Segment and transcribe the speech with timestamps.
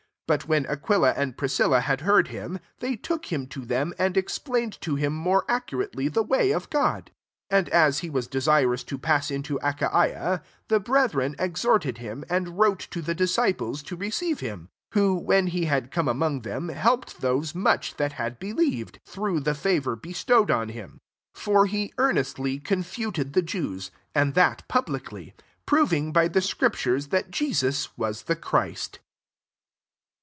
[0.27, 4.79] But when Aquila and Priscilla bad heard him, they took him to them, and explained
[4.79, 7.11] to him more accurately the way [<^ God},
[7.49, 12.23] 27 And as he was de sirous to pass into Achaia, the brethren exhorted him,
[12.29, 16.69] and wrote to the disciples to receive him: who, when he had come among them,
[16.69, 21.01] helped those much that had believed, through the favour bestowed on him.
[21.33, 25.33] 28 For he earnestly confuted the Jewii and (hat publicly;
[25.65, 28.99] proving by the scriptures that Jesus was the Christ.